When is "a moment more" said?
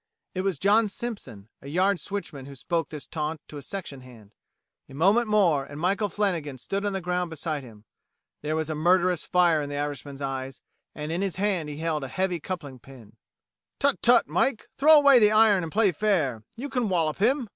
4.89-5.63